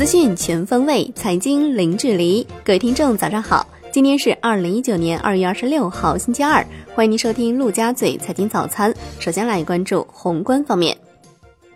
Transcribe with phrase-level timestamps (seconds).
[0.00, 2.42] 资讯全方位，财经零距离。
[2.64, 3.66] 各位听众，早上好！
[3.92, 6.66] 今天是二零一九年二月二十六号，星期二。
[6.94, 8.94] 欢迎您收听陆家嘴财经早餐。
[9.18, 10.96] 首先来关注宏观方面，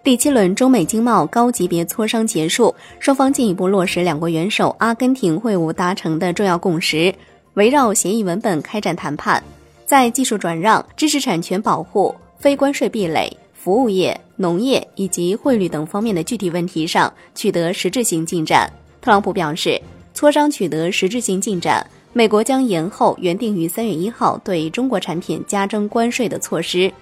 [0.02, 7.14] 第七轮中美经贸高级别磋商结束，双方进一步落实两国元首阿根廷会晤达成的重要共识，
[7.52, 9.45] 围绕协议文本开展谈判，
[9.84, 13.30] 在技术转让、知识产权保护、非关税壁垒。
[13.64, 18.70] 服务业、农业以及汇率等方面的具体问题上取得实质性进展。
[19.00, 19.80] 特朗普表示，
[20.14, 26.92] 磋商取得实质性进展，美国将延后原定于三月一号对中国产品加征关税的措施。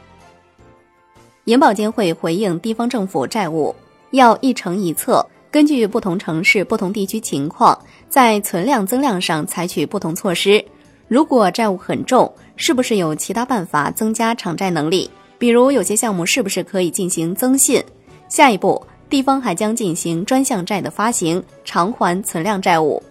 [1.47, 3.75] 银保监会回应地方政府债务
[4.13, 7.77] 要一城一策，根据不同城市、不同地区情况，
[8.09, 10.65] 在存量增量上采取不同措施。
[11.09, 15.11] 如果债务很重，是不是有其他办法增加偿债能力？
[15.43, 17.83] 比如有些项目是不是可以进行增信？
[18.29, 23.03] 下一步，地方还将进行专项债的发行，偿还存量债务。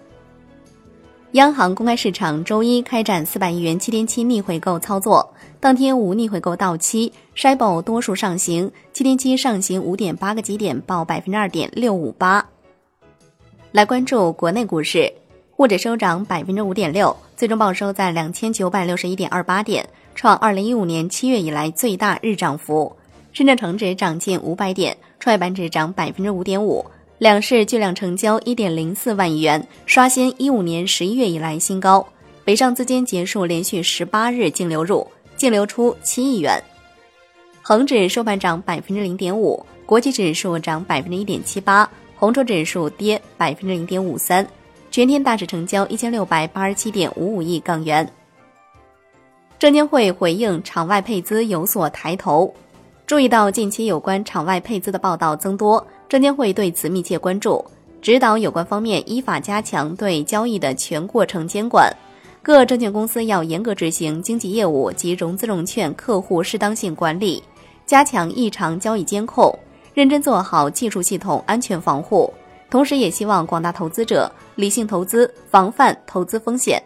[1.34, 5.30] 央行公开市场周一开展四百亿元七天期逆回购操作，
[5.60, 12.48] 当天无逆回购到期，SHIBO 多数上行，七天期上行五点八个基点，报百分之二点六五八。
[13.73, 15.12] 来关注国内股市，
[15.52, 19.86] 沪指收涨百分之五点六，最终报收在两千九百六十一点二八点。
[20.16, 22.95] 创二零一五年七月以来最大日涨幅，
[23.34, 26.86] 深圳成指涨近五百点，创业板指涨百分之五点五，
[27.17, 32.06] 两市巨量成交一点零四万亿元，刷新一五年十一月以来新高。
[32.44, 36.62] 北上资金结束连续十八日净流入，净流出七亿元。
[37.62, 44.45] 恒指收盘涨百分之零点五，国际指数涨百分之一点七八，红筹指数跌百分之零点五三，
[44.89, 48.08] 全天大市成交一千六百八十七点五五亿港元。
[49.62, 52.52] 证监会回应场外配资有所抬头，
[53.06, 57.64] 注意到近期有关场外配资的报道增多，证监会对此密切关注，
[58.02, 61.95] 指导有关方面依法加强对交易的全过程监管。
[62.42, 67.43] 各证券公司要严格执行经纪业务及融资融券客户适当性管理，
[67.86, 69.55] 加强异常交易监控，
[69.93, 72.33] 认真做好技术系统安全防护。
[72.72, 76.82] 同时，也希望广大投资者理性投资，防范投资风险。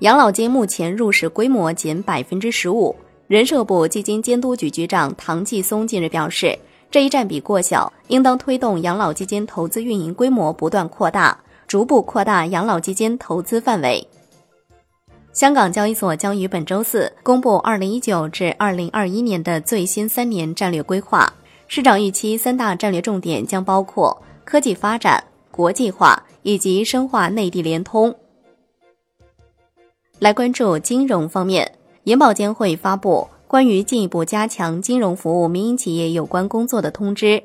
[0.00, 2.94] 养老金目前入市规模仅百分之十五。
[3.28, 6.58] 人社部基金监督局局长唐继松近日表示，
[6.90, 14.06] 这一占比过小，应当推动养老基金投资运营规模不断扩大，逐步扩大养老基金投资范围。
[15.32, 21.32] 香港交易所将于本周四公布二零一九至二零二一年的最新三年战略规划，
[21.68, 28.14] 市场预期三大战略重点将包括科技发展、国际化以及深化内地联通。
[30.18, 31.70] 来关注金融方面，
[32.04, 37.42] 银保监会发布关于进一步加强金融服务民营企业有关工作的通知，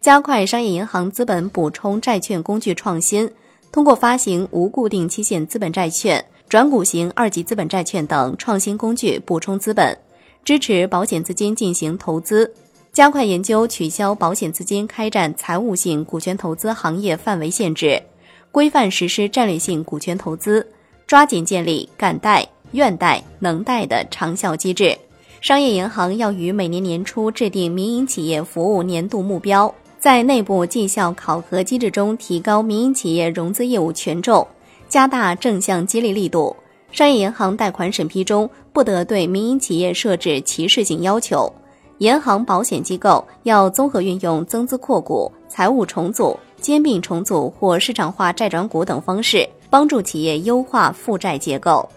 [0.00, 3.30] 加快商业银行资本补充债券工具创新，
[3.70, 9.96] 通过发行无固定期限资本债券、转股型二级资本债券等创新工具补充资本，
[10.42, 12.50] 支持保险资金进行投资，
[12.90, 18.02] 加快研究取消保险资金开展财务性股权投资行业范围限制，
[18.50, 20.66] 规范实施战略性股权投资。
[21.06, 24.96] 抓紧建立敢贷、愿贷、能贷的长效机制。
[25.40, 34.46] 商业银行要于每年年初制定民营企业服务年度目标，在内部绩效考核机制中提高民营企业融资业务权重，
[34.88, 36.56] 加大正向激励力度。
[36.90, 41.52] 商业银行贷款审批中不得对民营企业设置歧视性要求。
[41.98, 49.48] 银行保险机构要综合运用增资扩股、财务重组、兼并重组或市场化债转股等方式。
[49.74, 51.88] 帮助企业优化负债结构。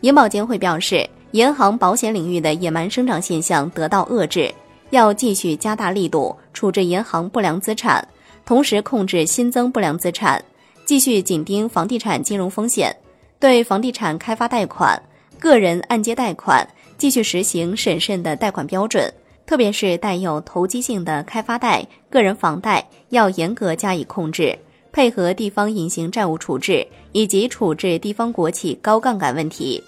[0.00, 4.50] 银保监会表示，银行保险领域的野蛮生长现象得到遏制，
[4.88, 8.08] 要继续加大力度处置银行不良资产，
[8.46, 10.42] 同时控制新增不良资产，
[10.86, 12.96] 继续紧盯房地产金融风险，
[13.38, 15.02] 对房地产开发贷款、
[15.38, 19.12] 个人按揭贷款继续实行审慎的贷款标准，
[19.44, 24.58] 特别是带有投机性的开发贷、个人房贷，要严格加以控制。
[24.94, 29.82] 配合地方隐形债务处置以及处置地方国企高杠杆问题。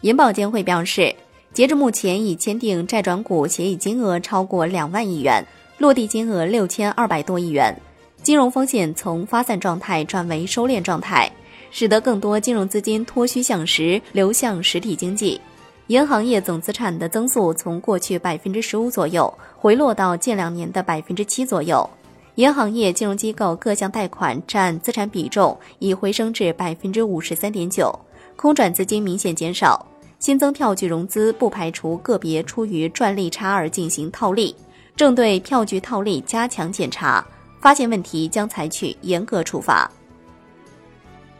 [0.00, 1.14] 银保监会表示，
[1.54, 5.46] 截至目前已签订债转股协议金额超过两万亿元，
[5.78, 7.72] 落地金额六千二百多亿元，
[8.20, 11.30] 金融风险从发散状态转为收敛状态，
[11.70, 15.40] 使得更多金融资金脱虚向实，流向实体经济。
[15.86, 21.88] 银行业总资产的增速从过去百分之十五左右回落到近两年的百分之七左右。
[22.36, 27.98] 银行业金融机构各项贷款占资产比重已回升至百分之五十三点九，
[28.36, 29.86] 空转资金明显减少，
[30.18, 34.54] 新增票据融资不排除个别出于赚利差而进行套利，
[34.94, 37.26] 正对票据套利加强检查，
[37.58, 39.90] 发现问题将采取严格处罚。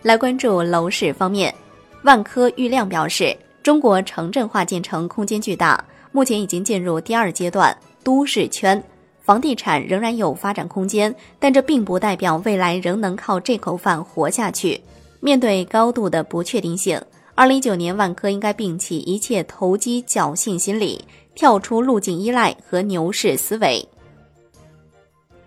[0.01, 1.55] 来关注楼市方面，
[2.05, 8.83] 万科郁亮表示，中国城镇化进程空间巨大，目前已经进入第二阶段都市圈，
[9.27, 14.81] 房地产仍然有发展空间，但这并不代表未来仍能靠这口饭活下去。
[15.19, 17.03] 面对高度的不确定性，
[17.35, 23.85] 二零一九年万科应该摒弃一切投机侥幸心理，跳出路径依赖和牛市思维。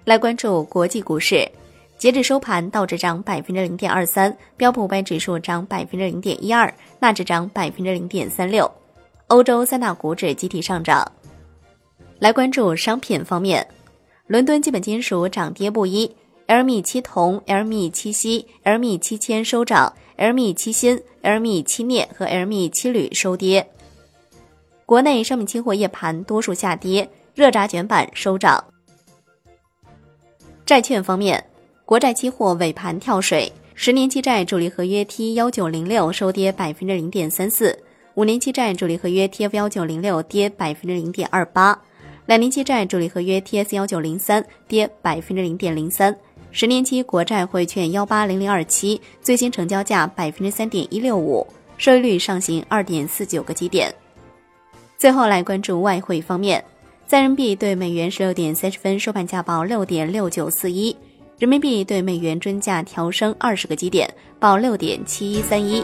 [0.03, 1.49] 来关注国际股市。
[1.97, 8.69] 截至收盘，道指涨百分之零点二三，标普五百指数涨百分之零点一二，纳指涨百分之零点三六。
[9.27, 11.09] 欧洲三大股指集体上涨。
[12.19, 13.65] 来关注商品方面，
[14.27, 16.13] 伦敦基本金属涨跌不一
[16.47, 23.65] ，LME 七铜、LME 七锡、LME 七铅收涨，LME 七锌、LME 七镍和 LME 七铝收跌。
[24.85, 28.63] 国内商品期货夜盘多数下跌，热轧卷板收涨。
[30.65, 31.43] 债券方面。
[31.85, 37.75] 国债期货尾盘跳水，十年期债主力合约 T 幺九零六收跌百分之零点三四，
[38.13, 41.81] 五年期债主力合约 TF 幺九零六跌百分之零点二八，
[42.29, 46.15] 两年期债主力合约 TS 幺九零三跌百分之零点零三，
[46.51, 51.43] 十年期国债汇券幺八零零二七最新成交价百分之三点一六五，
[51.79, 53.91] 收益率上行二点四九个基点。
[54.95, 56.63] 最后来关注外汇方面，
[57.07, 60.95] 在人民币对美元十六点三十分收盘价报六点六九四一。
[61.39, 64.07] 人民币对美元均价调升二十个基点，
[64.39, 65.83] 报六点七一三一。